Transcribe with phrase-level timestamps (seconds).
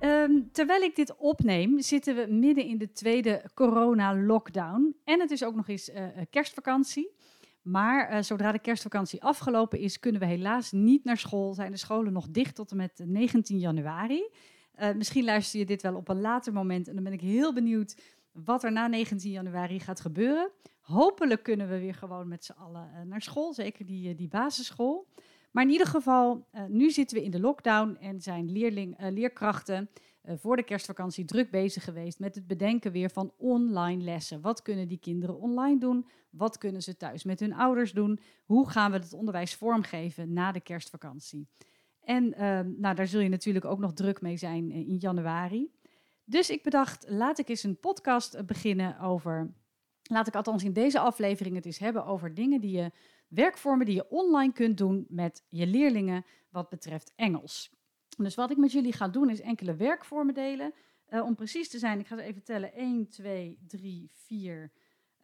[0.00, 4.96] Ehm, terwijl ik dit opneem, zitten we midden in de tweede corona-lockdown.
[5.04, 7.10] En het is ook nog eens uh, kerstvakantie.
[7.62, 11.54] Maar uh, zodra de kerstvakantie afgelopen is, kunnen we helaas niet naar school.
[11.54, 14.30] Zijn de scholen nog dicht tot en met 19 januari.
[14.96, 16.88] Misschien luister je dit wel op een later moment.
[16.88, 17.96] En dan ben ik heel benieuwd
[18.32, 20.50] wat er na 19 januari gaat gebeuren.
[20.80, 23.52] Hopelijk kunnen we weer gewoon met z'n allen naar school.
[23.54, 25.06] Zeker die, die basisschool.
[25.50, 29.10] Maar in ieder geval, uh, nu zitten we in de lockdown en zijn leerling, uh,
[29.10, 29.90] leerkrachten
[30.24, 34.40] uh, voor de kerstvakantie druk bezig geweest met het bedenken weer van online lessen.
[34.40, 36.08] Wat kunnen die kinderen online doen?
[36.30, 38.20] Wat kunnen ze thuis met hun ouders doen?
[38.44, 41.48] Hoe gaan we het onderwijs vormgeven na de kerstvakantie?
[42.00, 45.70] En ehm, nou, daar zul je natuurlijk ook nog druk mee zijn in januari.
[46.24, 49.54] Dus ik bedacht, laat ik eens een podcast beginnen over.
[50.02, 52.90] Laat ik althans in deze aflevering het eens hebben over dingen die je
[53.30, 57.70] werkvormen die je online kunt doen met je leerlingen wat betreft Engels.
[58.16, 60.74] Dus wat ik met jullie ga doen is enkele werkvormen delen.
[61.08, 62.74] Uh, om precies te zijn, ik ga ze even tellen.
[62.74, 64.72] 1, 2, 3, 4.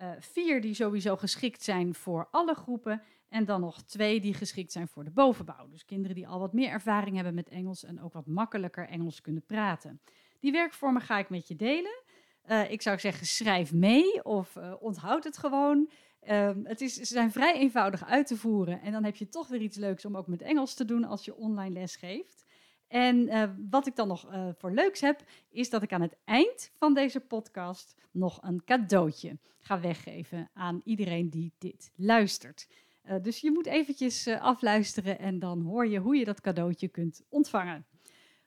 [0.03, 3.03] Uh, vier die sowieso geschikt zijn voor alle groepen.
[3.29, 5.69] En dan nog twee die geschikt zijn voor de bovenbouw.
[5.69, 9.21] Dus kinderen die al wat meer ervaring hebben met Engels en ook wat makkelijker Engels
[9.21, 10.01] kunnen praten.
[10.41, 12.03] Die werkvormen ga ik met je delen.
[12.49, 15.91] Uh, ik zou zeggen, schrijf mee of uh, onthoud het gewoon.
[16.31, 18.81] Um, het is, ze zijn vrij eenvoudig uit te voeren.
[18.81, 21.25] En dan heb je toch weer iets leuks om ook met Engels te doen als
[21.25, 22.45] je online les geeft.
[22.89, 26.17] En uh, wat ik dan nog uh, voor leuks heb, is dat ik aan het
[26.25, 32.69] eind van deze podcast nog een cadeautje ga weggeven aan iedereen die dit luistert.
[33.05, 37.23] Uh, dus je moet eventjes afluisteren en dan hoor je hoe je dat cadeautje kunt
[37.29, 37.87] ontvangen.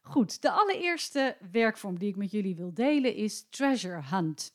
[0.01, 4.53] Goed, de allereerste werkvorm die ik met jullie wil delen is treasure hunt.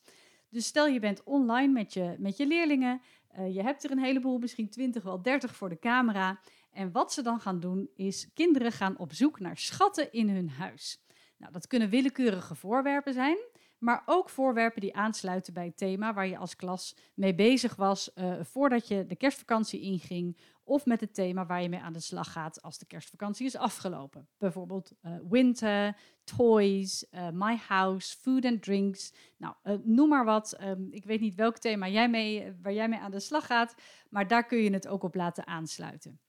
[0.55, 3.01] Dus stel je bent online met je, met je leerlingen,
[3.39, 6.39] uh, je hebt er een heleboel, misschien 20, wel 30 voor de camera.
[6.71, 10.49] En wat ze dan gaan doen is kinderen gaan op zoek naar schatten in hun
[10.49, 11.01] huis.
[11.37, 13.37] Nou, dat kunnen willekeurige voorwerpen zijn,
[13.85, 18.11] maar ook voorwerpen die aansluiten bij het thema waar je als klas mee bezig was
[18.15, 21.99] uh, voordat je de kerstvakantie inging of met het thema waar je mee aan de
[21.99, 24.27] slag gaat als de kerstvakantie is afgelopen.
[24.37, 29.13] Bijvoorbeeld uh, winter, toys, uh, my house, food and drinks.
[29.37, 30.57] Nou, noem maar wat.
[30.61, 33.75] Um, ik weet niet welk thema jij mee, waar jij mee aan de slag gaat,
[34.09, 36.19] maar daar kun je het ook op laten aansluiten.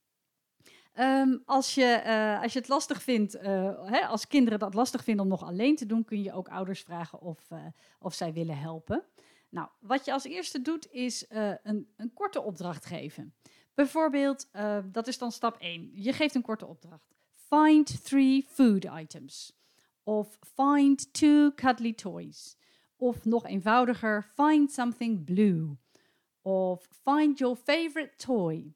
[0.99, 3.43] Um, als, je, uh, als je het lastig vindt, uh,
[3.85, 6.83] hè, als kinderen dat lastig vinden om nog alleen te doen, kun je ook ouders
[6.83, 7.59] vragen of, uh,
[7.99, 9.05] of zij willen helpen.
[9.49, 11.25] Nou, wat je als eerste doet, is
[11.63, 13.35] een, een korte opdracht geven.
[13.75, 14.49] Bijvoorbeeld,
[14.85, 15.91] dat is dan stap 1.
[15.95, 17.15] Je geeft een korte opdracht.
[17.35, 19.53] Find three food items.
[20.03, 22.57] Of find two cuddly toys.
[22.97, 25.77] Of nog eenvoudiger, find something blue.
[26.43, 28.75] Of find your favorite toy.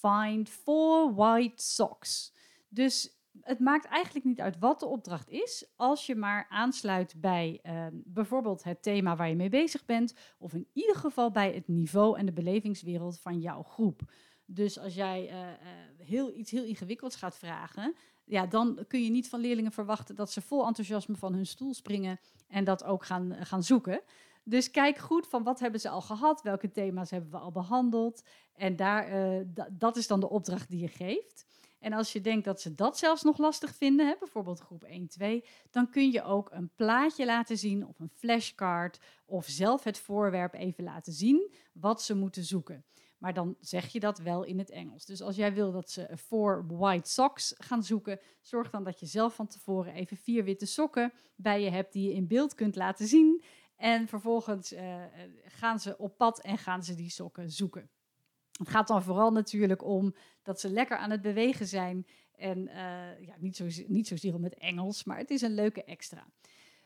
[0.00, 2.32] Find four white socks.
[2.68, 7.60] Dus het maakt eigenlijk niet uit wat de opdracht is, als je maar aansluit bij
[7.62, 11.68] uh, bijvoorbeeld het thema waar je mee bezig bent, of in ieder geval bij het
[11.68, 14.00] niveau en de belevingswereld van jouw groep.
[14.44, 15.46] Dus als jij uh, uh,
[15.98, 17.94] heel, iets heel ingewikkelds gaat vragen,
[18.24, 21.74] ja, dan kun je niet van leerlingen verwachten dat ze vol enthousiasme van hun stoel
[21.74, 24.02] springen en dat ook gaan, gaan zoeken.
[24.44, 28.22] Dus kijk goed van wat hebben ze al gehad, welke thema's hebben we al behandeld.
[28.54, 31.46] En daar, uh, dat is dan de opdracht die je geeft.
[31.80, 35.08] En als je denkt dat ze dat zelfs nog lastig vinden, hè, bijvoorbeeld groep 1,
[35.08, 39.98] 2, dan kun je ook een plaatje laten zien of een flashcard of zelf het
[39.98, 42.84] voorwerp even laten zien wat ze moeten zoeken.
[43.18, 45.04] Maar dan zeg je dat wel in het Engels.
[45.04, 49.06] Dus als jij wil dat ze voor white socks gaan zoeken, zorg dan dat je
[49.06, 52.76] zelf van tevoren even vier witte sokken bij je hebt die je in beeld kunt
[52.76, 53.42] laten zien.
[53.80, 55.02] En vervolgens uh,
[55.44, 57.90] gaan ze op pad en gaan ze die sokken zoeken.
[58.58, 62.06] Het gaat dan vooral natuurlijk om dat ze lekker aan het bewegen zijn.
[62.36, 62.74] En uh,
[63.26, 66.26] ja, niet, zo, niet zozeer met Engels, maar het is een leuke extra.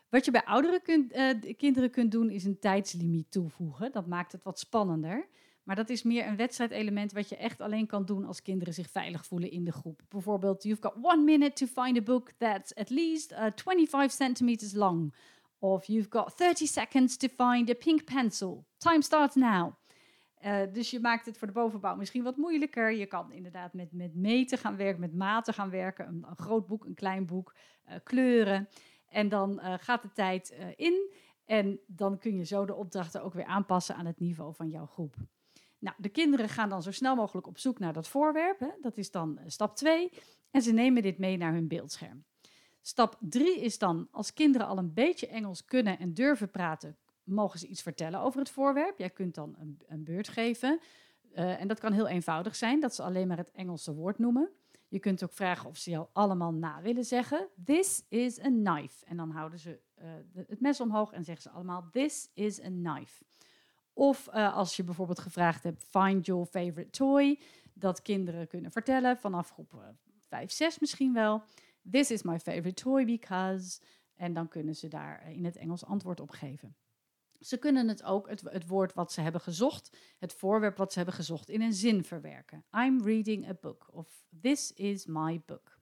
[0.08, 3.92] Wat je bij oudere kunt, uh, kinderen kunt doen, is een tijdslimiet toevoegen.
[3.92, 5.28] Dat maakt het wat spannender.
[5.62, 8.90] Maar dat is meer een wedstrijdelement wat je echt alleen kan doen als kinderen zich
[8.90, 10.02] veilig voelen in de groep.
[10.08, 14.72] Bijvoorbeeld, you've got one minute to find a book that's at least uh, 25 centimeters
[14.72, 15.14] long.
[15.64, 18.66] Of you've got 30 seconds to find a pink pencil.
[18.78, 19.72] Time starts now.
[20.44, 22.92] Uh, dus je maakt het voor de bovenbouw misschien wat moeilijker.
[22.92, 26.06] Je kan inderdaad met, met meten gaan werken, met maten gaan werken.
[26.06, 27.54] Een, groot boek, een klein boek,
[27.88, 28.68] uh, kleuren.
[29.08, 31.10] En dan uh, gaat de tijd in.
[31.44, 34.86] En dan kun je zo de opdrachten ook weer aanpassen aan het niveau van jouw
[34.86, 35.16] groep.
[35.78, 38.60] Nou, de kinderen gaan dan zo snel mogelijk op zoek naar dat voorwerp.
[38.60, 38.70] Hè.
[38.80, 40.10] Dat is dan stap 2.
[40.50, 42.24] En ze nemen dit mee naar hun beeldscherm.
[42.86, 47.58] Stap 3 is dan, als kinderen al een beetje Engels kunnen en durven praten, mogen
[47.58, 48.98] ze iets vertellen over het voorwerp.
[48.98, 50.80] Jij kunt dan een, een beurt geven.
[51.34, 54.50] Uh, en dat kan heel eenvoudig zijn, dat ze alleen maar het Engelse woord noemen.
[54.88, 57.48] Je kunt ook vragen of ze jou allemaal na willen zeggen.
[57.64, 59.04] This is a knife.
[59.06, 60.04] En dan houden ze uh,
[60.46, 63.24] het mes omhoog en zeggen ze allemaal: This is a knife.
[63.92, 67.40] Of uh, als je bijvoorbeeld gevraagd hebt: Find your favorite toy.
[67.72, 69.94] Dat kinderen kunnen vertellen vanaf groep
[70.28, 71.42] 5, 6 misschien wel.
[71.90, 73.80] This is my favorite toy because.
[74.14, 76.76] En dan kunnen ze daar in het Engels antwoord op geven.
[77.40, 80.98] Ze kunnen het ook, het, het, woord wat ze hebben gezocht, het voorwerp wat ze
[80.98, 82.64] hebben gezocht, in een zin verwerken.
[82.76, 85.78] I'm reading a book of this is my book.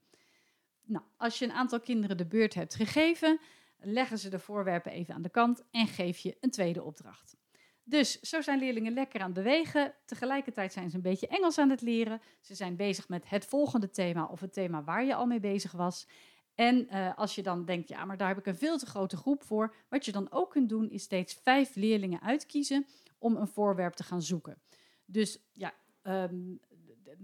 [0.85, 3.41] Nou, als je een aantal kinderen de beurt hebt gegeven,
[3.79, 7.37] leggen ze de voorwerpen even aan de kant en geef je een tweede opdracht.
[7.85, 9.95] Dus zo zijn leerlingen lekker aan het bewegen.
[10.05, 12.21] Tegelijkertijd zijn ze een beetje Engels aan het leren.
[12.41, 15.73] Ze zijn bezig met het volgende thema of het thema waar je al mee bezig
[15.73, 16.07] was.
[16.55, 19.17] En uh, als je dan denkt, ja, maar daar heb ik een veel te grote
[19.17, 19.75] groep voor.
[19.89, 22.87] Wat je dan ook kunt doen, is steeds vijf leerlingen uitkiezen
[23.19, 24.63] om een voorwerp te gaan zoeken.
[25.05, 26.61] Dus ja, um,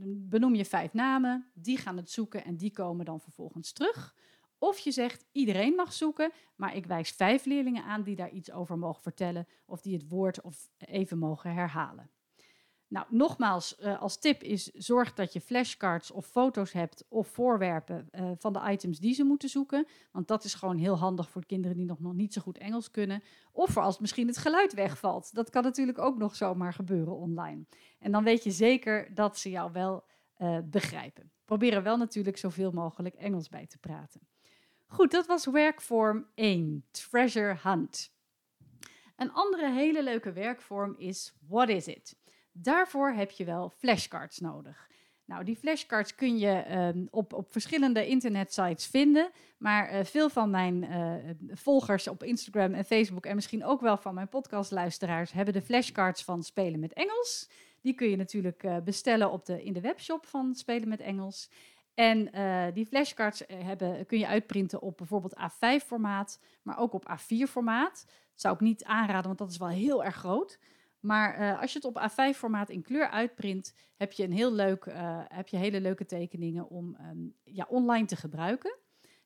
[0.04, 4.14] benoem je vijf namen, die gaan het zoeken en die komen dan vervolgens terug.
[4.58, 8.50] Of je zegt, iedereen mag zoeken, maar ik wijs vijf leerlingen aan die daar iets
[8.52, 12.10] over mogen vertellen of die het woord of even mogen herhalen.
[12.88, 18.08] Nou, nogmaals, uh, als tip is zorg dat je flashcards of foto's hebt of voorwerpen
[18.10, 19.86] uh, van de items die ze moeten zoeken.
[20.12, 23.22] Want dat is gewoon heel handig voor kinderen die nog, niet zo goed Engels kunnen.
[23.52, 25.34] Of voor als misschien het geluid wegvalt.
[25.34, 27.64] Dat kan natuurlijk ook nog zomaar gebeuren online.
[27.98, 30.04] En dan weet je zeker dat ze jou wel
[30.38, 31.32] uh, begrijpen.
[31.44, 34.20] Probeer er wel natuurlijk zoveel mogelijk Engels bij te praten.
[34.90, 38.12] Goed, dat was werkvorm 1, Treasure Hunt.
[39.16, 42.16] Een andere hele leuke werkvorm is What is it?
[42.52, 44.88] Daarvoor heb je wel flashcards nodig.
[45.24, 46.64] Nou, die flashcards kun je
[46.94, 49.30] uh, op, op verschillende internetsites vinden.
[49.58, 51.14] Maar uh, veel van mijn uh,
[51.50, 56.24] volgers op Instagram en Facebook en misschien ook wel van mijn podcastluisteraars hebben de flashcards
[56.24, 57.50] van Spelen met Engels.
[57.80, 61.50] Die kun je natuurlijk uh, bestellen op de, in de webshop van Spelen met Engels.
[61.98, 62.30] En
[62.74, 68.04] die flashcards hebben, kun je uitprinten op bijvoorbeeld A5-formaat, maar ook op A4-formaat.
[68.06, 70.58] Dat zou ik niet aanraden, want dat is wel heel erg groot.
[71.00, 74.86] Maar uh, als je het op A5-formaat in kleur uitprint, heb je, een heel leuk,
[75.28, 78.76] heb je hele leuke tekeningen om um, ja, online te gebruiken.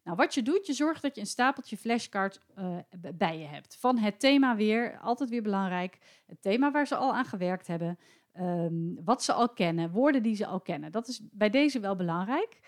[0.05, 2.41] Nou, wat je doet, je zorgt dat je een stapeltje flashcards
[3.15, 3.77] bij je hebt.
[3.77, 5.99] Van het thema weer, altijd weer belangrijk.
[6.27, 7.99] Het thema waar ze al aan gewerkt hebben.
[8.41, 10.93] Um, wat ze al kennen, woorden die ze al kennen.
[10.93, 12.61] Dat is bij deze wel belangrijk.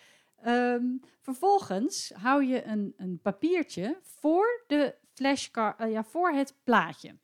[0.46, 7.14] Um, vervolgens hou je een, een papiertje voor, de flashcard, ja, voor het plaatje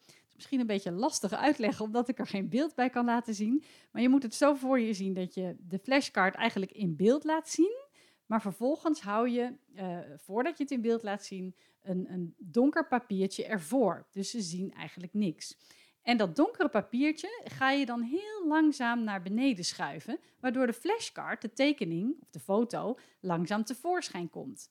[0.41, 3.65] misschien een beetje lastig uitleggen, omdat ik er geen beeld bij kan laten zien.
[3.91, 7.25] Maar je moet het zo voor je zien dat je de flashcard eigenlijk in beeld
[7.25, 7.89] laat zien.
[8.27, 12.89] Maar vervolgens hou je, uh, voordat je het in beeld laat zien, een, een donker
[12.89, 14.06] papiertje ervoor.
[14.11, 15.56] Dus ze zien eigenlijk niks.
[16.03, 21.43] En dat donkere papiertje ga je dan heel langzaam naar beneden schuiven, waardoor de flashcard,
[21.43, 24.71] de tekening of de foto, langzaam tevoorschijn komt.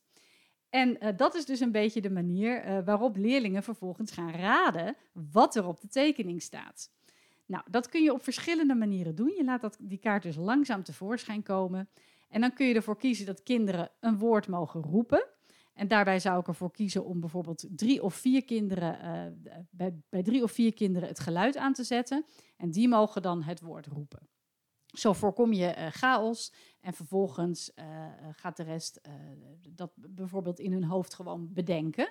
[0.69, 4.95] En uh, dat is dus een beetje de manier uh, waarop leerlingen vervolgens gaan raden
[5.13, 6.91] wat er op de tekening staat.
[7.45, 9.33] Nou, dat kun je op verschillende manieren doen.
[9.37, 11.89] Je laat dat, die kaart dus langzaam tevoorschijn komen.
[12.29, 15.25] En dan kun je ervoor kiezen dat kinderen een woord mogen roepen.
[15.79, 20.23] En daarbij zou ik ervoor kiezen om bijvoorbeeld drie of vier kinderen, uh, bij, bij
[20.23, 22.25] drie of vier kinderen het geluid aan te zetten.
[22.57, 24.27] En die mogen dan het woord roepen.
[24.85, 27.85] Zo voorkom je uh, chaos en vervolgens uh,
[28.31, 29.01] gaat de rest
[29.69, 32.09] dat bijvoorbeeld in hun hoofd gewoon bedenken.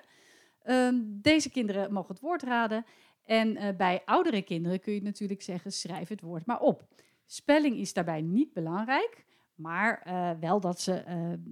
[0.63, 2.85] Um, deze kinderen mogen het woord raden.
[3.23, 6.87] En bij oudere kinderen kun je natuurlijk zeggen: schrijf het woord maar op.
[7.25, 9.25] Spelling is daarbij niet belangrijk.
[9.59, 10.03] Maar
[10.39, 11.03] wel dat ze,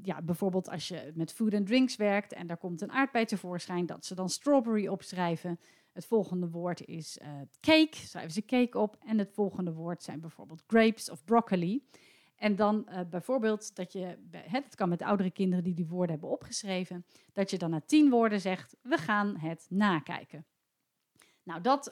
[0.01, 3.85] ja, bijvoorbeeld als je met food and drinks werkt en daar komt een aardbei tevoorschijn,
[3.85, 5.59] dat ze dan strawberry opschrijven.
[5.93, 7.27] Het volgende woord is uh,
[7.59, 8.97] cake, schrijven ze cake op.
[9.05, 11.87] En het volgende woord zijn bijvoorbeeld grapes of broccoli.
[12.35, 17.05] En dan bijvoorbeeld dat je, het kan met oudere kinderen die die woorden hebben opgeschreven,
[17.33, 20.45] dat je dan na tien woorden zegt, we gaan het nakijken.
[21.43, 21.91] Nou, dat,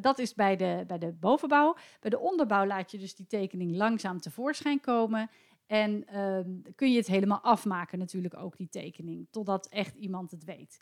[0.00, 1.76] dat is bij de, bij de bovenbouw.
[2.00, 5.30] Bij de onderbouw laat je dus die tekening langzaam tevoorschijn komen.
[5.70, 6.38] En uh,
[6.74, 10.80] kun je het helemaal afmaken natuurlijk ook, die tekening, totdat echt iemand het weet.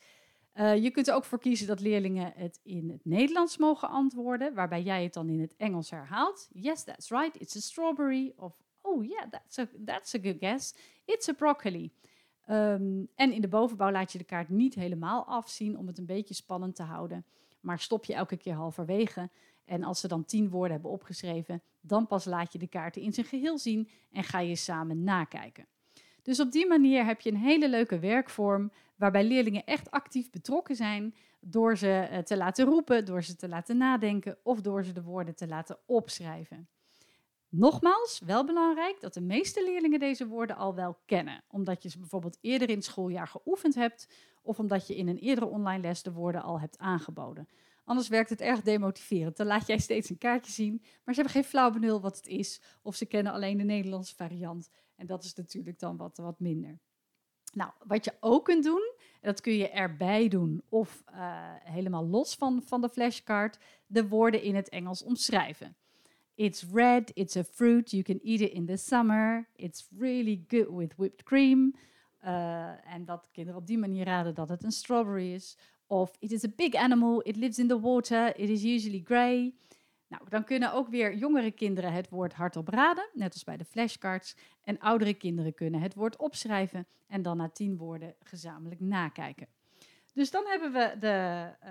[0.55, 4.55] Uh, je kunt er ook voor kiezen dat leerlingen het in het Nederlands mogen antwoorden,
[4.55, 6.49] waarbij jij het dan in het Engels herhaalt.
[6.53, 8.33] Yes, that's right, it's a strawberry.
[8.37, 11.91] Of, oh yeah, that's a, that's a good guess, it's a broccoli.
[12.51, 16.07] Um, en in de bovenbouw laat je de kaart niet helemaal afzien om het een
[16.07, 17.25] beetje spannend te houden.
[17.61, 19.31] Maar stop je elke keer halverwege.
[19.65, 23.13] En als ze dan tien woorden hebben opgeschreven, dan pas laat je de kaarten in
[23.13, 25.67] zijn geheel zien en ga je samen nakijken.
[26.23, 30.77] Dus op die manier heb je een hele leuke werkvorm waarbij leerlingen echt actief betrokken
[30.77, 34.93] zijn door ze eh, te laten roepen, door ze te laten nadenken of door ze
[34.93, 36.69] de woorden te laten opschrijven.
[37.49, 41.99] Nogmaals, wel belangrijk dat de meeste leerlingen deze woorden al wel kennen, omdat je ze
[41.99, 44.09] bijvoorbeeld eerder in het schooljaar geoefend hebt
[44.43, 47.49] of omdat je in een eerdere online les de woorden al hebt aangeboden.
[47.89, 49.37] Anders werkt het erg demotiverend.
[49.37, 52.27] Dan laat jij steeds een kaartje zien, maar ze hebben geen flauw benul wat het
[52.27, 52.61] is.
[52.83, 54.71] Of ze kennen alleen de Nederlandse variant.
[54.97, 56.79] En dat is natuurlijk dan wat, wat minder.
[57.53, 61.17] Nou, wat je ook kunt doen, dat kun je erbij doen of uh,
[61.63, 65.77] helemaal los van, van de flashcard, de woorden in het Engels omschrijven.
[66.35, 70.69] It's red, it's a fruit, you can eat it in the summer, it's really good
[70.69, 71.75] with whipped cream.
[72.25, 75.57] Uh, en dat kinderen op die manier raden dat het een strawberry is.
[75.89, 79.55] Of it is a big animal, it lives in the water, it is usually grey.
[80.09, 83.65] Nou, dan kunnen ook weer jongere kinderen het woord hardop raden, net als bij de
[83.65, 84.37] flashcards.
[84.63, 89.47] En oudere kinderen kunnen het woord opschrijven en dan na tien woorden gezamenlijk nakijken.
[90.15, 91.71] Dus dan hebben we de, uh,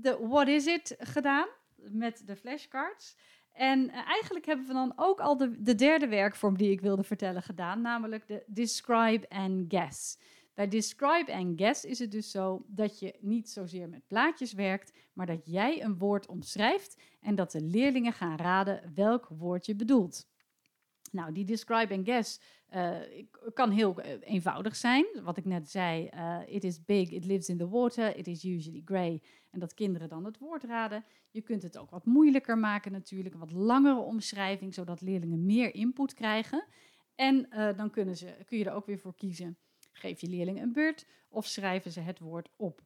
[0.00, 3.16] de What is it gedaan met de flashcards.
[3.52, 7.02] En uh, eigenlijk hebben we dan ook al de, de derde werkvorm die ik wilde
[7.02, 10.18] vertellen gedaan, namelijk de Describe and Guess.
[10.58, 14.92] Bij Describe and Guess is het dus zo dat je niet zozeer met plaatjes werkt,
[15.12, 19.76] maar dat jij een woord omschrijft en dat de leerlingen gaan raden welk woord je
[19.76, 20.28] bedoelt.
[21.10, 22.40] Nou, die Describe and Guess
[22.74, 22.96] uh,
[23.54, 25.06] kan heel eh, eenvoudig zijn.
[25.22, 28.44] Wat ik net zei, uh, it is big, it lives in the water, it is
[28.44, 29.22] usually grey.
[29.50, 31.04] En dat kinderen dan het woord raden.
[31.30, 35.74] Je kunt het ook wat moeilijker maken natuurlijk, een wat langere omschrijving, zodat leerlingen meer
[35.74, 36.64] input krijgen.
[37.14, 39.58] En dan kunnen ze, kun je er ook weer voor kiezen
[39.98, 42.82] Geef je leerlingen een beurt of schrijven ze het woord op.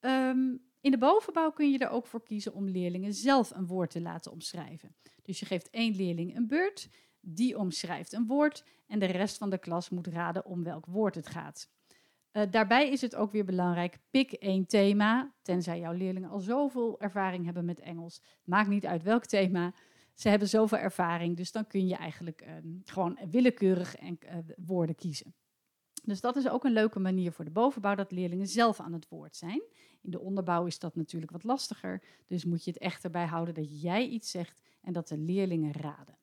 [0.00, 3.90] Um, in de bovenbouw kun je er ook voor kiezen om leerlingen zelf een woord
[3.90, 4.94] te laten omschrijven.
[5.22, 6.88] Dus je geeft één leerling een beurt,
[7.20, 11.14] die omschrijft een woord en de rest van de klas moet raden om welk woord
[11.14, 11.70] het gaat.
[12.32, 17.00] Uh, daarbij is het ook weer belangrijk, pik één thema, tenzij jouw leerlingen al zoveel
[17.00, 18.22] ervaring hebben met Engels.
[18.44, 19.74] Maakt niet uit welk thema,
[20.14, 22.52] ze hebben zoveel ervaring, dus dan kun je eigenlijk uh,
[22.84, 25.34] gewoon willekeurig en, uh, woorden kiezen.
[26.02, 29.08] Dus dat is ook een leuke manier voor de bovenbouw, dat leerlingen zelf aan het
[29.08, 29.62] woord zijn.
[30.00, 33.54] In de onderbouw is dat natuurlijk wat lastiger, dus moet je het echt erbij houden
[33.54, 36.16] dat jij iets zegt en dat de leerlingen raden.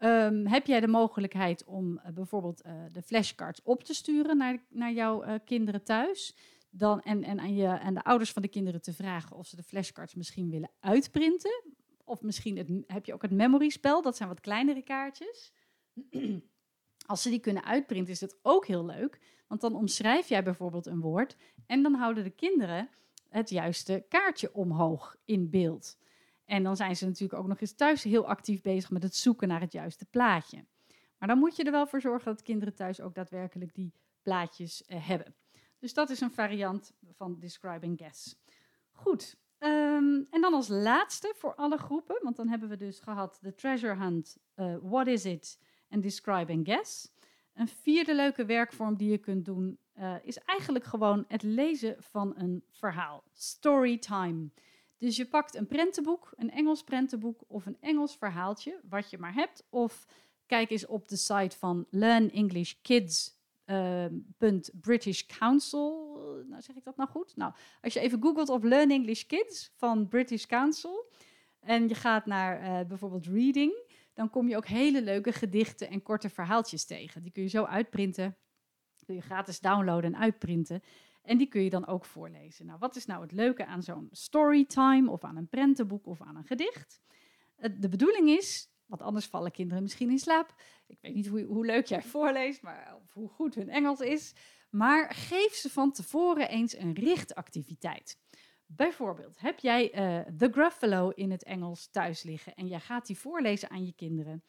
[0.00, 4.64] Um, heb jij de mogelijkheid om uh, bijvoorbeeld uh, de flashcards op te sturen naar,
[4.68, 6.36] naar jouw uh, kinderen thuis?
[6.70, 9.56] Dan, en en aan, je, aan de ouders van de kinderen te vragen of ze
[9.56, 11.62] de flashcards misschien willen uitprinten.
[12.04, 15.52] Of misschien het, heb je ook het memory spel, dat zijn wat kleinere kaartjes.
[17.06, 19.20] Als ze die kunnen uitprinten, is het ook heel leuk.
[19.46, 21.36] Want dan omschrijf jij bijvoorbeeld een woord
[21.66, 22.88] en dan houden de kinderen
[23.28, 25.98] het juiste kaartje omhoog in beeld.
[26.44, 29.48] En dan zijn ze natuurlijk ook nog eens thuis heel actief bezig met het zoeken
[29.48, 30.64] naar het juiste plaatje.
[31.18, 34.84] Maar dan moet je er wel voor zorgen dat kinderen thuis ook daadwerkelijk die plaatjes
[34.84, 35.34] eh, hebben.
[35.78, 38.36] Dus dat is een variant van Describe and Guess.
[38.92, 39.36] Goed.
[39.58, 43.54] Um, en dan als laatste voor alle groepen, want dan hebben we dus gehad de
[43.54, 45.58] treasure hunt, uh, what is it,
[45.96, 47.10] en Describe and Guess.
[47.54, 52.34] Een vierde leuke werkvorm die je kunt doen uh, is eigenlijk gewoon het lezen van
[52.36, 53.24] een verhaal.
[53.32, 54.48] Storytime.
[54.98, 59.34] Dus je pakt een prentenboek, een Engels prentenboek of een Engels verhaaltje, wat je maar
[59.34, 59.66] hebt.
[59.70, 60.06] Of
[60.46, 63.34] kijk eens op de site van Learn English Kids.
[63.66, 63.76] Uh,
[66.46, 67.36] nou zeg ik dat nou goed?
[67.36, 71.10] Nou, als je even googelt op Learn English Kids van British Council
[71.60, 73.85] en je gaat naar uh, bijvoorbeeld reading,
[74.16, 77.22] dan kom je ook hele leuke gedichten en korte verhaaltjes tegen.
[77.22, 78.36] Die kun je zo uitprinten,
[79.04, 80.82] kun je gratis downloaden en uitprinten.
[81.22, 82.66] En die kun je dan ook voorlezen.
[82.66, 86.36] Nou, wat is nou het leuke aan zo'n storytime of aan een prentenboek of aan
[86.36, 87.00] een gedicht?
[87.56, 90.54] De bedoeling is, want anders vallen kinderen misschien in slaap.
[90.86, 94.34] Ik weet niet hoe, hoe leuk jij voorleest, maar, of hoe goed hun Engels is.
[94.70, 98.18] Maar geef ze van tevoren eens een richtactiviteit.
[98.66, 103.18] Bijvoorbeeld, heb jij uh, The Gruffalo in het Engels thuis liggen en jij gaat die
[103.18, 104.42] voorlezen aan je kinderen,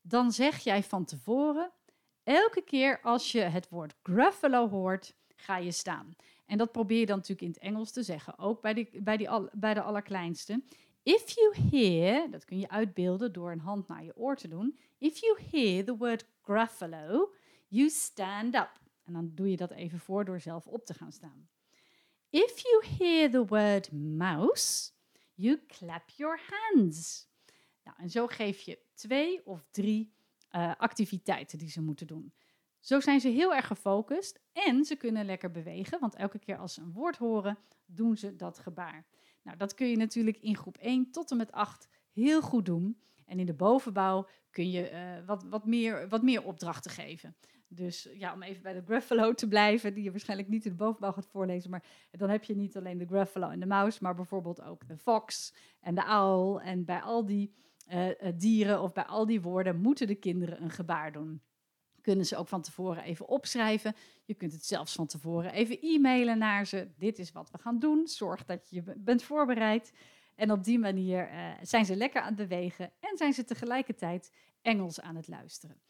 [0.00, 1.70] dan zeg jij van tevoren,
[2.22, 6.14] elke keer als je het woord Gruffalo hoort, ga je staan.
[6.46, 9.16] En dat probeer je dan natuurlijk in het Engels te zeggen, ook bij, die, bij,
[9.16, 10.62] die bij de allerkleinste.
[11.02, 14.78] If you hear, dat kun je uitbeelden door een hand naar je oor te doen.
[14.98, 17.34] If you hear the word Gruffalo,
[17.68, 18.80] you stand up.
[19.04, 21.48] En dan doe je dat even voor door zelf op te gaan staan.
[22.30, 24.92] If you hear the word mouse,
[25.34, 27.28] you clap your hands.
[27.84, 30.12] Nou, en zo geef je twee of drie
[30.52, 32.32] uh, activiteiten die ze moeten doen.
[32.80, 36.74] Zo zijn ze heel erg gefocust en ze kunnen lekker bewegen, want elke keer als
[36.74, 39.06] ze een woord horen, doen ze dat gebaar.
[39.42, 43.00] Nou, dat kun je natuurlijk in groep 1 tot en met 8 heel goed doen.
[43.26, 47.36] En in de bovenbouw kun je uh, wat, wat, meer, wat meer opdrachten geven.
[47.72, 50.76] Dus ja, om even bij de Gruffalo te blijven, die je waarschijnlijk niet in de
[50.76, 54.14] bovenbouw gaat voorlezen, maar dan heb je niet alleen de Gruffalo en de mouse, maar
[54.14, 56.58] bijvoorbeeld ook de fox en de owl.
[56.58, 57.54] En bij al die
[57.92, 61.42] uh, dieren of bij al die woorden moeten de kinderen een gebaar doen.
[62.00, 63.94] Kunnen ze ook van tevoren even opschrijven.
[64.24, 66.88] Je kunt het zelfs van tevoren even e-mailen naar ze.
[66.98, 68.06] Dit is wat we gaan doen.
[68.06, 69.92] Zorg dat je bent voorbereid.
[70.34, 74.32] En op die manier uh, zijn ze lekker aan het bewegen en zijn ze tegelijkertijd
[74.62, 75.80] Engels aan het luisteren.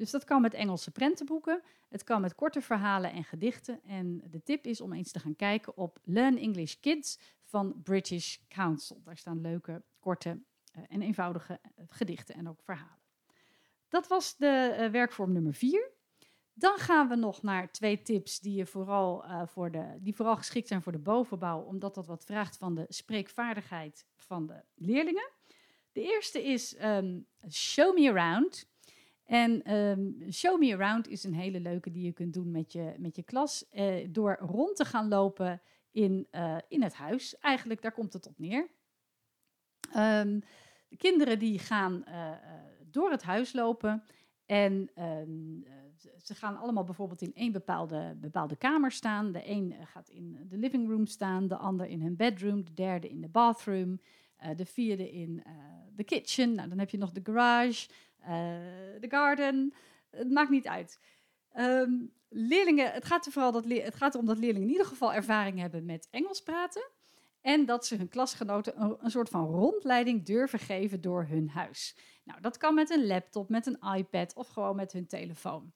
[0.00, 3.80] Dus dat kan met Engelse prentenboeken, het kan met korte verhalen en gedichten.
[3.84, 8.36] En de tip is om eens te gaan kijken op Learn English Kids van British
[8.48, 9.00] Council.
[9.04, 12.98] Daar staan leuke, korte uh, en eenvoudige uh, gedichten en ook verhalen.
[13.88, 15.90] Dat was de uh, werkvorm nummer 4.
[16.52, 20.68] Dan gaan we nog naar twee tips die, je vooral, voor de, die vooral geschikt
[20.68, 25.30] zijn voor de bovenbouw, omdat dat wat vraagt van de spreekvaardigheid van de leerlingen.
[25.92, 28.69] De eerste is um, Show Me Around.
[29.30, 32.94] En um, Show Me Around is een hele leuke die je kunt doen met je,
[32.98, 33.64] met je klas.
[33.72, 37.38] Uh, door rond te gaan lopen in, uh, in het huis.
[37.38, 38.68] Eigenlijk, daar komt het op neer.
[39.96, 40.40] Um,
[40.88, 42.30] de kinderen die gaan uh,
[42.90, 44.02] door het huis lopen.
[44.46, 45.64] En um,
[46.22, 49.32] ze gaan allemaal bijvoorbeeld in één bepaalde, bepaalde kamer staan.
[49.32, 53.08] De een gaat in de living room staan, de ander in hun bedroom, de derde
[53.08, 54.00] in de bathroom,
[54.56, 55.42] de vierde in
[55.94, 56.54] de kitchen.
[56.54, 57.88] Nou, dan heb je nog de garage
[58.24, 59.74] de eh, garden.
[60.10, 61.00] Het maakt niet uit.
[61.56, 65.12] Um, leerlingen, het gaat, er vooral dat het gaat erom dat leerlingen in ieder geval
[65.12, 66.88] ervaring hebben met Engels praten.
[67.40, 71.96] En dat ze hun klasgenoten een, een, soort van rondleiding durven geven door hun huis.
[72.24, 75.72] Nou, dat kan met een laptop, met een iPad of gewoon met hun telefoon.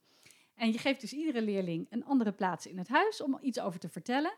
[0.55, 3.81] En je geeft dus iedere leerling een andere plaats in het huis om iets over
[3.81, 4.33] te vertellen.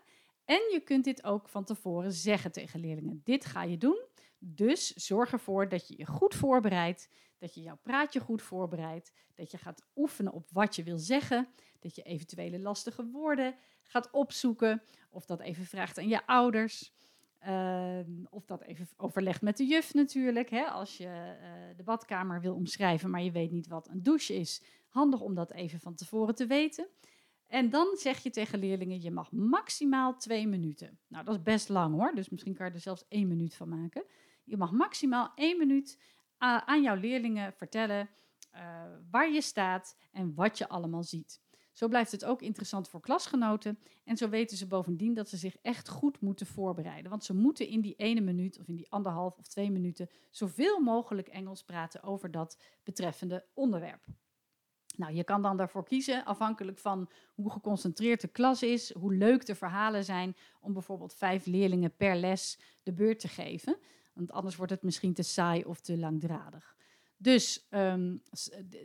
[0.45, 3.21] En je kunt dit ook van tevoren zeggen tegen leerlingen.
[3.23, 4.05] Dit ga je doen.
[4.39, 9.51] Dus zorg ervoor dat je je goed voorbereidt, dat je jouw praatje goed voorbereidt, dat
[9.51, 11.47] je gaat oefenen op wat je wil zeggen,
[11.79, 16.95] dat je eventuele lastige woorden gaat opzoeken, of dat even vraagt aan je ouders.
[17.47, 20.49] Uh, of dat even overlegt met de juf natuurlijk.
[20.49, 20.63] Hè?
[20.63, 24.63] Als je uh, de badkamer wil omschrijven, maar je weet niet wat een douche is.
[24.89, 26.87] Handig om dat even van tevoren te weten.
[27.47, 30.99] En dan zeg je tegen leerlingen, je mag maximaal twee minuten.
[31.07, 33.69] Nou, dat is best lang hoor, dus misschien kan je er zelfs één minuut van
[33.69, 34.05] maken.
[34.43, 35.99] Je mag maximaal één minuut
[36.37, 38.09] aan jouw leerlingen vertellen
[38.55, 38.61] uh,
[39.11, 41.41] waar je staat en wat je allemaal ziet.
[41.77, 45.57] Zo blijft het ook interessant voor klasgenoten en zo weten ze bovendien dat ze zich
[45.61, 47.09] echt goed moeten voorbereiden.
[47.09, 50.79] Want ze moeten in die ene minuut of in die anderhalf of twee minuten zoveel
[50.79, 54.05] mogelijk Engels praten over dat betreffende onderwerp.
[54.95, 59.45] Nou, je kan dan daarvoor kiezen, afhankelijk van hoe geconcentreerd de klas is, hoe leuk
[59.45, 63.77] de verhalen zijn, om bijvoorbeeld vijf leerlingen per les de beurt te geven.
[64.17, 66.75] Want anders wordt het misschien te saai of te langdradig.
[67.19, 68.21] Dus um,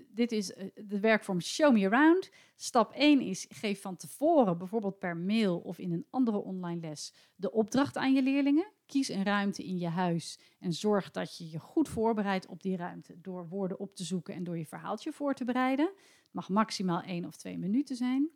[0.08, 2.30] dit is eh, de werkvorm Show Me Around.
[2.56, 7.14] Stap 1 is geef van tevoren, bijvoorbeeld per mail of in een andere online les,
[7.34, 8.72] de opdracht aan je leerlingen.
[8.86, 12.76] Kies een ruimte in je huis en zorg dat je je goed voorbereidt op die
[12.76, 15.86] ruimte door woorden op te zoeken en door je verhaaltje voor te bereiden.
[15.86, 18.30] Het mag maximaal 1 of 2 minuten zijn.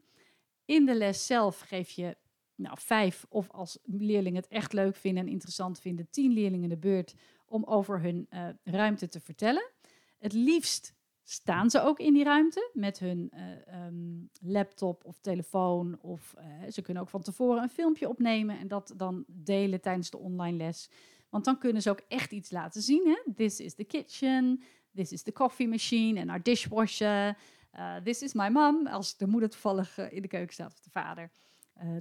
[0.64, 2.16] In de les zelf geef je
[2.56, 6.76] nou, vijf of als leerlingen het echt leuk vinden en interessant vinden, tien leerlingen de
[6.76, 7.14] beurt
[7.46, 9.70] om over hun uh, ruimte te vertellen.
[10.18, 15.98] Het liefst staan ze ook in die ruimte met hun uh, um, laptop of telefoon.
[16.00, 20.10] Of uh, ze kunnen ook van tevoren een filmpje opnemen en dat dan delen tijdens
[20.10, 20.90] de online les.
[21.28, 23.06] Want dan kunnen ze ook echt iets laten zien.
[23.06, 23.32] Hè?
[23.32, 24.62] This is the kitchen,
[24.94, 27.36] this is the coffee machine en our dishwasher.
[28.02, 31.30] This is my mom, als de moeder toevallig in de keuken staat of de vader.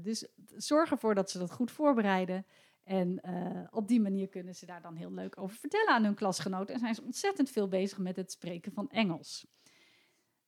[0.01, 2.45] Dus zorg ervoor dat ze dat goed voorbereiden.
[2.83, 6.15] En uh, op die manier kunnen ze daar dan heel leuk over vertellen aan hun
[6.15, 6.73] klasgenoten.
[6.73, 9.47] En zijn ze ontzettend veel bezig met het spreken van Engels.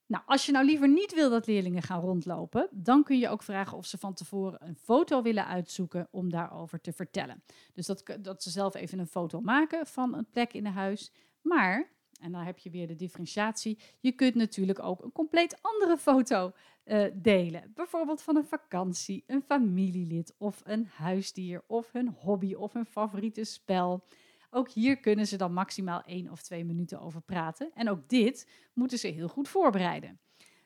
[0.05, 3.43] Nou, als je nou liever niet wil dat leerlingen gaan rondlopen, dan kun je ook
[3.43, 7.43] vragen of ze van tevoren een foto willen uitzoeken om daarover te vertellen.
[7.73, 11.11] Dus dat, dat ze zelf even een foto maken van een plek in de huis.
[11.41, 13.79] Maar en dan heb je weer de differentiatie.
[13.99, 16.51] Je kunt natuurlijk ook een compleet andere foto
[16.85, 17.71] uh, delen.
[17.73, 23.43] Bijvoorbeeld van een vakantie, een familielid of een huisdier of hun hobby of hun favoriete
[23.43, 24.03] spel.
[24.49, 27.71] Ook hier kunnen ze dan maximaal één of twee minuten over praten.
[27.73, 30.19] En ook dit moeten ze heel goed voorbereiden.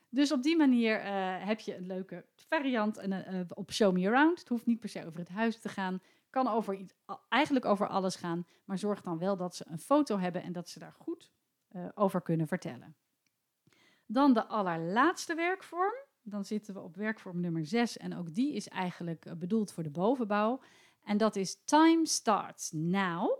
[0.09, 4.39] Dus op die manier eh, heb je een leuke variant en, op Show Me Around.
[4.39, 6.01] Het hoeft niet per se over het huis te gaan.
[6.29, 6.93] Kan over iets,
[7.29, 8.47] eigenlijk over alles gaan.
[8.65, 11.31] Maar zorg dan wel dat ze een foto hebben en dat ze daar goed
[11.93, 12.95] over kunnen vertellen.
[14.05, 15.93] Dan de allerlaatste werkvorm.
[16.23, 19.89] Dan zitten we op werkvorm nummer 6 en ook die is eigenlijk bedoeld voor de
[19.89, 20.61] bovenbouw.
[21.03, 23.39] En dat is Time Starts Now.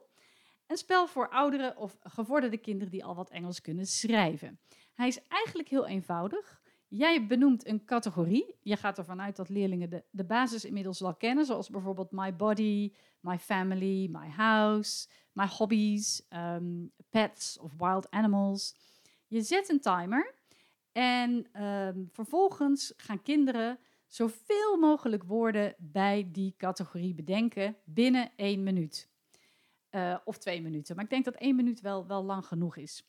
[0.67, 4.59] Een spel voor oudere of gevorderde kinderen die al wat Engels kunnen schrijven.
[4.93, 6.61] Hij is eigenlijk heel eenvoudig.
[6.87, 8.55] Jij benoemt een categorie.
[8.61, 12.35] Je gaat ervan uit dat leerlingen de, de basis inmiddels wel kennen, zoals bijvoorbeeld my
[12.35, 18.75] body, my family, my house, my hobbies, um, pets of wild animals.
[19.27, 20.35] Je zet een timer
[20.91, 29.09] en um, vervolgens gaan kinderen zoveel mogelijk woorden bij die categorie bedenken binnen één minuut.
[29.91, 30.95] Uh, of twee minuten.
[30.95, 33.03] Maar ik denk dat één minuut wel, wel lang genoeg is.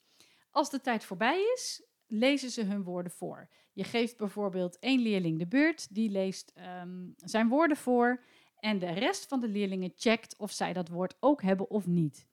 [0.51, 3.49] Als de tijd voorbij is, lezen ze hun woorden voor.
[3.73, 8.23] Je geeft bijvoorbeeld één leerling de beurt, die leest um, zijn woorden voor.
[8.63, 12.27] En de rest van de leerlingen checkt of zij dat woord ook hebben of niet.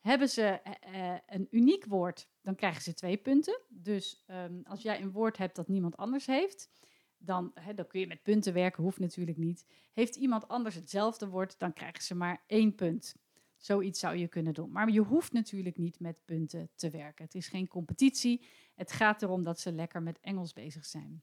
[0.00, 0.60] Hebben ze
[0.94, 3.60] uh, een uniek woord, dan krijgen ze twee punten.
[3.68, 6.70] Dus um, als jij een woord hebt dat niemand anders heeft,
[7.18, 9.66] dan, dan kun je met punten werken, hoeft natuurlijk niet.
[9.92, 13.16] Heeft iemand anders hetzelfde woord, dan krijgen ze maar één punt.
[13.56, 14.70] Zoiets zou je kunnen doen.
[14.72, 17.24] Maar je hoeft natuurlijk niet met punten te werken.
[17.24, 18.44] Het is geen competitie.
[18.74, 21.22] Het gaat erom dat ze lekker met Engels bezig zijn.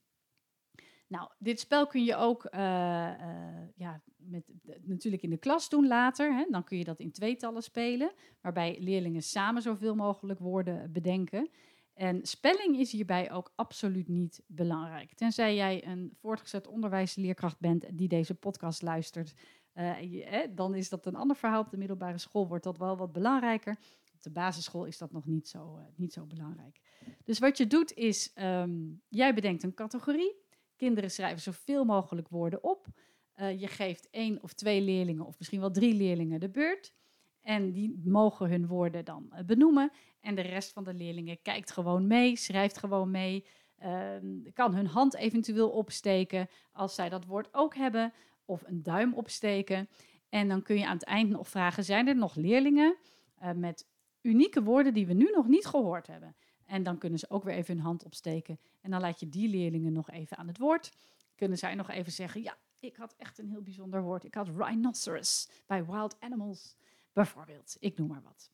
[1.09, 5.87] Nou, dit spel kun je ook uh, uh, ja, met, natuurlijk in de klas doen
[5.87, 6.33] later.
[6.33, 6.45] Hè.
[6.49, 11.49] Dan kun je dat in tweetallen spelen, waarbij leerlingen samen zoveel mogelijk woorden bedenken.
[11.93, 15.13] En spelling is hierbij ook absoluut niet belangrijk.
[15.13, 19.33] Tenzij jij een voortgezet onderwijsleerkracht bent die deze podcast luistert,
[19.73, 21.61] uh, dan is dat een ander verhaal.
[21.61, 23.77] Op de middelbare school wordt dat wel wat belangrijker.
[24.13, 26.79] Op de basisschool is dat nog niet zo, niet zo belangrijk.
[27.23, 30.47] Dus wat je doet is, um, jij bedenkt een categorie.
[30.79, 32.87] Kinderen schrijven zoveel mogelijk woorden op.
[33.35, 36.93] Uh, je geeft één of twee leerlingen, of misschien wel drie leerlingen, de beurt.
[37.41, 39.91] En die mogen hun woorden dan benoemen.
[40.21, 43.45] En de rest van de leerlingen kijkt gewoon mee, schrijft gewoon mee.
[43.83, 48.13] Uh, kan hun hand eventueel opsteken als zij dat woord ook hebben
[48.45, 49.89] of een duim opsteken.
[50.29, 52.95] En dan kun je aan het eind nog vragen: zijn er nog leerlingen
[53.41, 53.87] uh, met
[54.21, 56.35] unieke woorden die we nu nog niet gehoord hebben?
[56.69, 58.59] En dan kunnen ze ook weer even hun hand opsteken.
[58.81, 60.93] En dan laat je die leerlingen nog even aan het woord.
[61.35, 64.23] Kunnen zij nog even zeggen: Ja, ik had echt een heel bijzonder woord.
[64.23, 66.75] Ik had rhinoceros bij Wild Animals,
[67.13, 67.77] bijvoorbeeld.
[67.79, 68.51] Ik noem maar wat.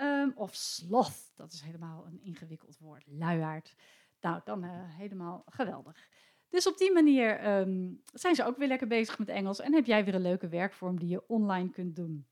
[0.00, 3.04] Um, of sloth, dat is helemaal een ingewikkeld woord.
[3.06, 3.74] Luiaard.
[4.20, 6.08] Nou, dan uh, helemaal geweldig.
[6.48, 9.86] Dus op die manier um, zijn ze ook weer lekker bezig met Engels en heb
[9.86, 12.26] jij weer een leuke werkvorm die je online kunt doen.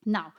[0.00, 0.32] Nou,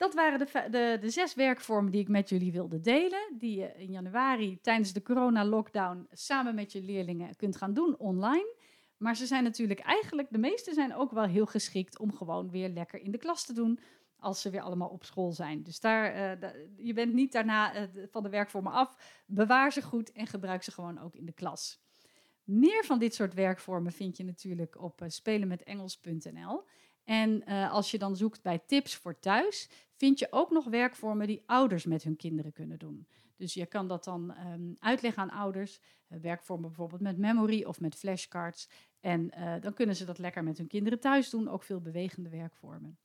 [0.00, 3.72] dat waren de, de, de, zes werkvormen die ik met jullie wilde delen, die je
[3.76, 8.54] in januari tijdens de corona-lockdown samen met je leerlingen kunt gaan doen online.
[8.96, 12.68] Maar ze zijn natuurlijk eigenlijk, de meeste zijn ook wel heel geschikt om gewoon weer
[12.68, 13.78] lekker in de klas te doen
[14.18, 15.62] als ze weer allemaal op school zijn.
[15.62, 19.22] Dus daar, uh, je bent niet daarna uh, van de werkvormen af.
[19.26, 21.80] Bewaar ze goed en gebruik ze gewoon ook in de klas.
[22.44, 26.64] Meer van dit soort werkvormen vind je natuurlijk op uh, spelenmetengels.nl.
[27.04, 31.26] En uh, als je dan zoekt bij tips voor thuis, vind je ook nog werkvormen
[31.26, 33.06] die ouders met hun kinderen kunnen doen.
[33.36, 35.80] Dus je kan dat dan um, uitleggen aan ouders.
[36.08, 38.68] Uh, werkvormen bijvoorbeeld met memory of met flashcards.
[39.00, 41.48] En dan kunnen ze dat lekker met hun kinderen thuis doen.
[41.48, 42.98] Ook veel bewegende werkvormen.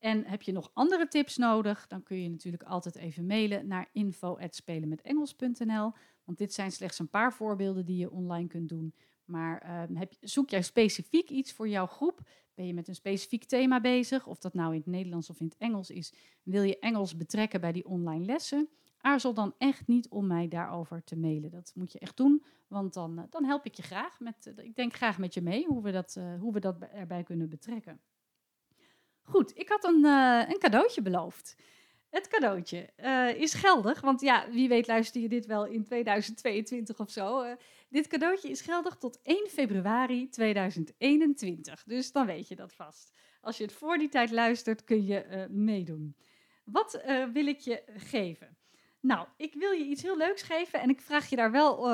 [0.00, 3.88] En heb je nog andere tips nodig, dan kun je natuurlijk altijd even mailen naar
[3.92, 5.92] info.spelenmetengels.nl.
[6.24, 8.94] Want dit zijn slechts een paar voorbeelden die je online kunt doen.
[9.24, 12.20] Maar uh, heb, zoek jij specifiek iets voor jouw groep?
[12.60, 14.26] Ben je met een specifiek thema bezig?
[14.26, 16.12] Of dat nou in het Nederlands of in het Engels is?
[16.42, 18.68] Wil je Engels betrekken bij die online lessen?
[18.98, 21.50] Aarzel dan echt niet om mij daarover te mailen.
[21.50, 24.20] Dat moet je echt doen, want dan, uh, dan help ik je graag.
[24.20, 26.76] Met, uh, ik denk graag met je mee hoe we dat, eh, hoe we dat
[26.80, 28.00] erbij kunnen betrekken.
[29.22, 30.04] Goed, ik had een,
[30.50, 31.56] een cadeautje beloofd.
[32.10, 32.88] Het cadeautje
[33.36, 37.56] is geldig, want ja, wie weet luister je dit wel in 2022 of zo.
[37.90, 43.18] Dit cadeautje is geldig tot 1 februari 2021, dus dan weet je dat vast.
[43.40, 46.16] Als je het voor die tijd luistert, kun je meedoen.
[46.64, 48.56] Wat wil ik je geven?
[49.00, 51.88] Nou, ik wil je iets heel leuks geven en ik vraag je daar wel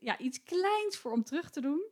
[0.00, 1.90] ja, iets kleins voor om terug te doen.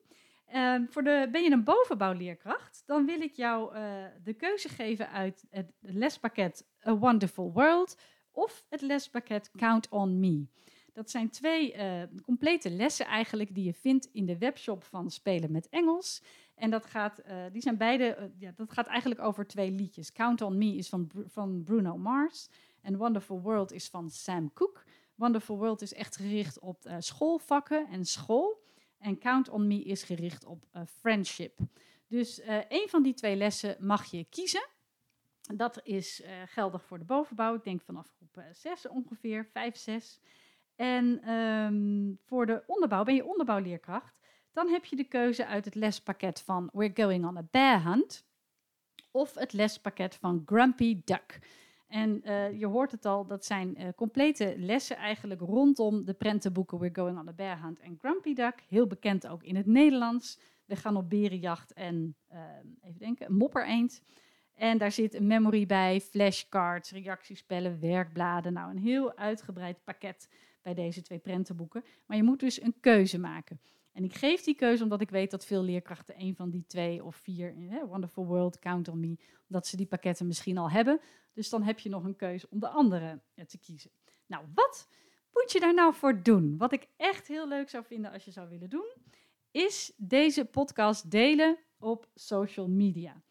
[0.54, 2.82] Um, voor de, ben je een bovenbouwleerkracht?
[2.86, 3.74] Dan wil ik jou
[4.22, 7.96] de keuze geven uit het lespakket A Wonderful World
[8.32, 10.46] of het lespakket Count on Me.
[10.92, 15.52] Dat zijn twee uh, complete lessen eigenlijk die je vindt in de webshop van Spelen
[15.52, 16.22] met Engels.
[16.54, 20.12] En dat gaat, uh, die zijn beide, ja, dat gaat eigenlijk over twee liedjes.
[20.12, 22.48] Count on Me is van, van Bruno Mars
[22.80, 24.80] en Wonderful World is van Sam Cooke.
[25.14, 28.62] Wonderful World is echt gericht op schoolvakken en school.
[28.98, 31.58] En Count on Me is gericht op friendship.
[32.06, 34.68] Dus een van die twee lessen mag je kiezen.
[35.54, 37.54] Dat is geldig voor de bovenbouw.
[37.54, 40.20] Ik denk vanaf groep 6 ongeveer, 5, 6.
[40.82, 44.18] En um, voor de onderbouw, ben je onderbouwleerkracht,
[44.52, 48.26] dan heb je de keuze uit het lespakket van We're Going on a Bear Hunt
[49.10, 51.38] of het lespakket van Grumpy Duck.
[51.88, 56.78] En uh, je hoort het al, dat zijn uh, complete lessen eigenlijk rondom de prentenboeken
[56.78, 58.64] We're Going on a Bear Hunt en Grumpy Duck.
[58.68, 60.38] Heel bekend ook in het Nederlands.
[60.64, 62.38] We gaan op berenjacht en, uh,
[62.82, 64.02] even denken, moppereend.
[64.54, 68.52] En daar zit een memory bij, flashcards, reactiespellen, werkbladen.
[68.52, 70.28] Nou, een heel uitgebreid pakket
[70.62, 71.84] bij deze twee prentenboeken.
[72.06, 73.60] Maar je moet dus een keuze maken.
[73.92, 77.04] En ik geef die keuze omdat ik weet dat veel leerkrachten een van die twee
[77.04, 77.54] of vier,
[77.86, 81.00] Wonderful World, Count on Me, dat ze die pakketten misschien al hebben.
[81.32, 83.90] Dus dan heb je nog een keuze om de andere eh, te kiezen.
[84.26, 84.88] Nou, wat
[85.32, 86.56] moet je daar nou voor doen?
[86.58, 88.92] Wat ik echt heel leuk zou vinden als je zou willen doen,
[89.50, 93.22] is deze podcast delen op social media.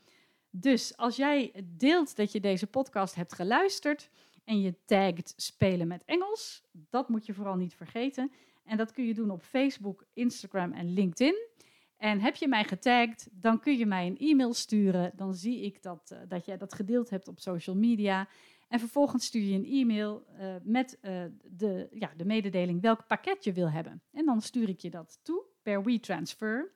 [0.50, 4.10] Dus als jij deelt dat je deze podcast hebt geluisterd
[4.44, 8.32] en je tagt spelen met Engels, dat moet je vooral niet vergeten.
[8.64, 11.50] En dat kun je doen op Facebook, Instagram en LinkedIn.
[11.98, 15.12] En heb je mij getagd, dan kun je mij een e-mail sturen.
[15.16, 18.28] Dan zie ik dat, uh, dat jij dat gedeeld hebt op social media.
[18.68, 23.44] En vervolgens stuur je een e-mail uh, met uh, de, ja, de mededeling welk pakket
[23.44, 24.02] je wil hebben.
[24.12, 26.72] En dan stuur ik je dat toe per WeTransfer.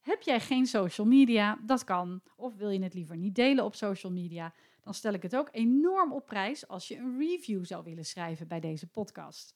[0.00, 1.58] Heb jij geen social media?
[1.62, 2.20] Dat kan.
[2.36, 4.54] Of wil je het liever niet delen op social media?
[4.86, 8.48] Dan stel ik het ook enorm op prijs als je een review zou willen schrijven
[8.48, 9.54] bij deze podcast.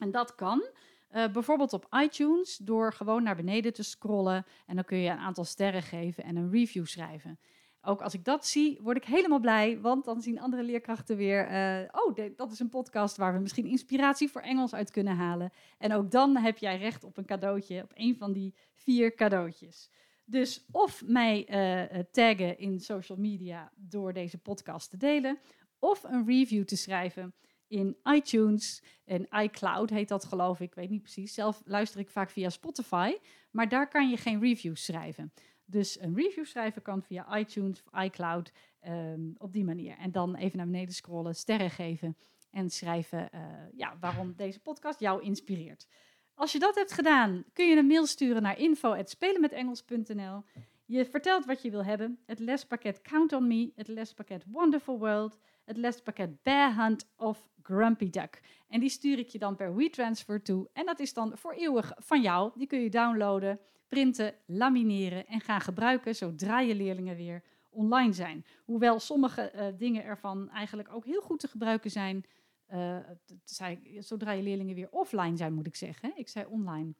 [0.00, 0.62] En dat kan
[1.10, 5.18] uh, bijvoorbeeld op iTunes door gewoon naar beneden te scrollen en dan kun je een
[5.18, 7.38] aantal sterren geven en een review schrijven.
[7.82, 11.50] Ook als ik dat zie, word ik helemaal blij, want dan zien andere leerkrachten weer,
[11.50, 15.52] uh, oh, dat is een podcast waar we misschien inspiratie voor Engels uit kunnen halen.
[15.78, 19.90] En ook dan heb jij recht op een cadeautje, op een van die vier cadeautjes.
[20.32, 25.38] Dus of mij uh, taggen in social media door deze podcast te delen,
[25.78, 27.34] of een review te schrijven
[27.66, 31.34] in iTunes en iCloud heet dat geloof ik, ik weet niet precies.
[31.34, 33.16] Zelf luister ik vaak via Spotify,
[33.50, 35.32] maar daar kan je geen reviews schrijven.
[35.64, 38.52] Dus een review schrijven kan via iTunes of iCloud
[38.88, 39.96] um, op die manier.
[39.98, 42.16] En dan even naar beneden scrollen, sterren geven
[42.50, 43.40] en schrijven uh,
[43.72, 45.86] ja, waarom deze podcast jou inspireert.
[46.34, 50.44] Als je dat hebt gedaan, kun je een mail sturen naar info.spelenmetengels.nl.
[50.86, 52.18] Je vertelt wat je wil hebben.
[52.26, 58.10] Het lespakket Count on Me, het lespakket Wonderful World, het lespakket Bear Hunt of Grumpy
[58.10, 58.40] Duck.
[58.68, 60.68] En die stuur ik je dan per WeTransfer toe.
[60.72, 62.50] En dat is dan voor eeuwig van jou.
[62.54, 68.44] Die kun je downloaden, printen, lamineren en gaan gebruiken zodra je leerlingen weer online zijn.
[68.64, 72.24] Hoewel sommige uh, dingen ervan eigenlijk ook heel goed te gebruiken zijn.
[72.72, 72.96] Uh,
[73.44, 76.12] zei, zodra je leerlingen weer offline zijn, moet ik zeggen.
[76.16, 76.94] Ik zei online.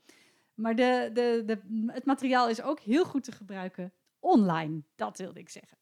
[0.54, 4.82] Maar de, de, het materiaal is ook heel goed te gebruiken online.
[4.94, 5.78] Dat wilde ik zeggen.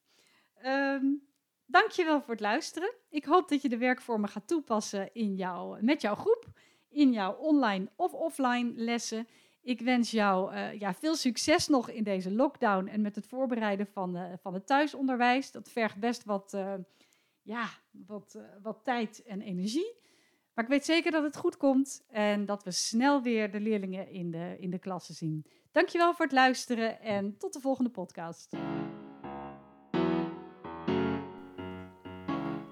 [0.65, 1.29] Um,
[1.71, 2.95] Dankjewel voor het luisteren.
[3.09, 6.47] Ik hoop dat je de werkvormen gaat toepassen in jouw, met jouw groep,
[6.89, 9.27] in jouw online of offline lessen.
[9.63, 13.87] Ik wens jou uh, ja, veel succes nog in deze lockdown en met het voorbereiden
[13.87, 15.51] van, uh, van het thuisonderwijs.
[15.51, 16.57] Dat vergt best wat,
[17.51, 19.99] ja, wat, wat tijd en energie.
[20.55, 24.11] Maar ik weet zeker dat het goed komt en dat we snel weer de leerlingen
[24.11, 25.47] in de, in de klassen zien.
[25.73, 28.57] Dankjewel voor het luisteren en tot de volgende podcast.